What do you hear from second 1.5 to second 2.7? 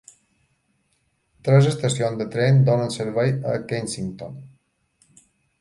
estacions de tren